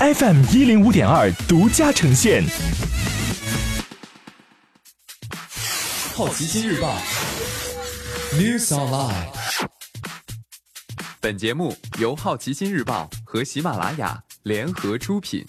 [0.00, 2.42] FM 一零五点二独家呈现。
[6.14, 6.96] 好奇心日报
[8.32, 9.26] ，News Online。
[11.20, 15.44] 本节目由好奇心日报和喜马拉雅联合出品。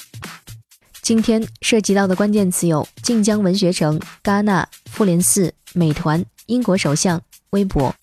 [1.01, 7.21] 今天涉及到的关键词有：晋江文学城、戛纳、复联四、美团、英国首相、
[7.51, 7.95] 微博。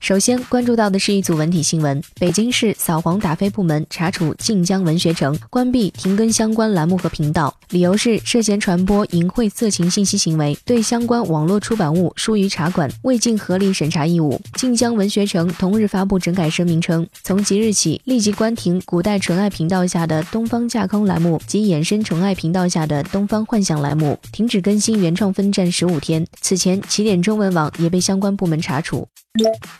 [0.00, 14.40] 首先关注到的是一组文体新闻：北京市扫黄打非部门查处晋江文学城，关闭停更相关栏目和频道，理由是涉嫌传播淫秽色情信息行为，对相关网络出版物疏于查管，未尽合理审查义务。
[14.54, 26.26] 晋江文学城同日发布整改声明称，从即日起立即关停古代纯爱频道下的东方架空栏目及衍生纯爱频道下的东方幻想栏目，停止更新原创分站十五天。
[26.40, 29.06] 此前，起点中文网也被相关部门查处。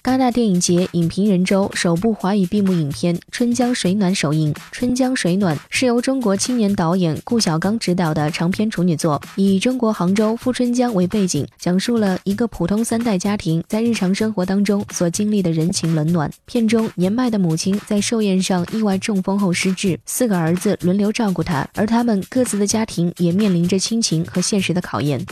[0.05, 4.55] 戛纳电影节影评人周首部华语闭幕影片《春江水暖》首映。
[4.71, 16.31] 《春江水暖》是由中国青年导演顾晓刚执导的长篇处女作，以中国杭州富春江为背景，讲述了一个普通三代家庭在日常生活当中所经历的人情冷暖。
[16.47, 25.27] 片中年迈的母亲在寿宴上意外中风后失智，四个儿子轮流照顾她，而他们各自的家庭也面临着亲情和现实的考验。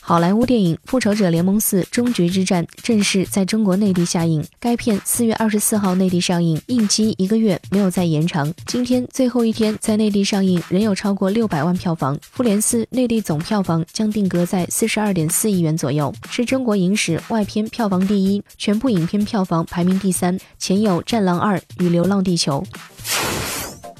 [0.00, 4.46] 好莱坞电影《复仇者联盟四：终局之战》正式在中国内地下映。
[4.60, 8.54] 该片四月二十四号内地上映，映期一个月，没有再延长。
[8.64, 12.16] 今天最后一天在内地上映，仍有超过六百万票房。
[12.30, 22.62] 《复联四》内地总票房将定格在四十二点四亿元左右，是中国影史外片票房第一，全部影片票房排名第三，前有《战狼二》与《流浪地球》。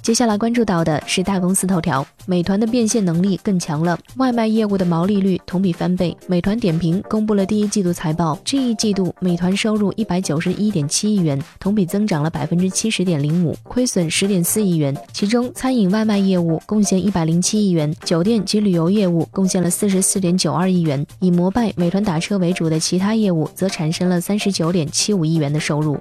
[0.05, 6.15] 接下来关注到的是大公司头条，美团的变现能力更强了，外卖业务的毛利率同比翻倍。
[6.27, 14.95] 美团点评公布了第一季度财报，这一季度美团收入一百九十一点七亿元，同比增长了百分之七十点零五，亏损十点四亿元。
[15.15, 25.99] 其中餐饮外卖业务贡献一百零七亿元，酒店及旅游业务贡献了四十四点九二亿元，以摩拜、美团打车为主的其他业务则产生了三十九点七五亿元的收入。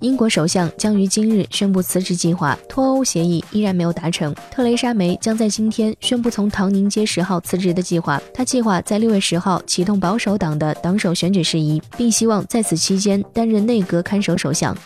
[0.00, 4.34] 英国首相将于今日宣布辞职计划，脱欧协议依然没有达成。
[4.50, 14.76] 特蕾莎梅将在今天宣布从唐宁街十号辞职的计划，她计划在六月十号启动保守党的党首选举事宜，并希望在此期间担任内阁看守首相。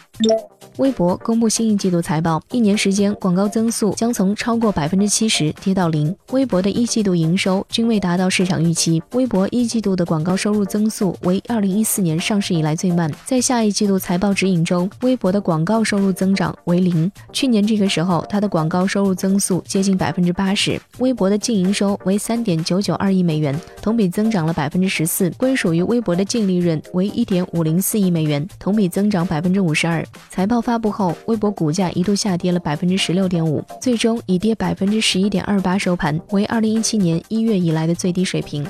[0.76, 6.14] 微博公布新一季度财报，一年时间广告增速将从超过百分之七十跌到零。
[6.31, 13.12] 微博的一季度营收均未达到市场预期，微博一季度的广告收入增速为二零一四年上市以来最慢。
[13.26, 17.10] 在下一季度财报指引中，微博的广告收入增长为零。
[17.32, 20.80] 去年这个时候，它的广告收入增速接近百分之八十。
[20.98, 25.28] 微博的净营收为三点九九二亿美元，同比增长了百分之十四。
[25.30, 30.03] 归属于微博的净利润为一点五零四亿美元，同比增长百分之五十二。
[30.28, 38.66] 财报发布后，微博股价一度下跌了百分之十六点五，最终以跌百分之十一点二八收盘，为二零一七年一月以来的最低水平。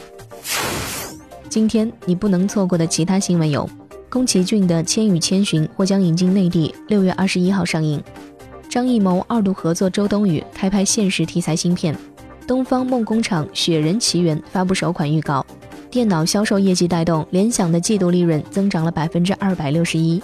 [1.48, 3.68] 今天你不能错过的其他新闻有：
[4.08, 8.00] 宫崎骏的《千与千寻》或将引进内地，六月二十一号上映；
[8.68, 11.94] 张艺谋二度合作周冬雨开拍现实题材新片；
[12.46, 15.44] 东方梦工厂《雪人奇缘》发布首款预告；
[15.90, 20.22] 电脑销售业绩带动联想的季度利润增长了百分之二百六十一。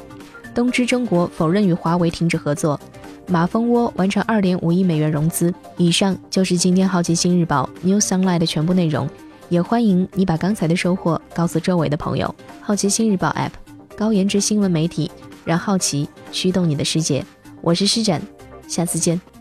[0.57, 2.81] 东芝中国否认与华为停止合作，
[3.29, 5.53] 马蜂窝完成二点五亿美元融资。
[5.77, 9.07] 以上就是今天好奇心日报 New Sunlight 的全部内容，
[9.51, 12.35] 也欢迎你把刚才的收获告诉周围的朋友。
[12.63, 13.51] 好奇心日报 App，
[13.99, 15.11] 高颜值新闻媒体，
[15.45, 17.23] 让好奇驱动你的世界。
[17.61, 18.23] 我是施展，
[18.67, 19.36] 下次见。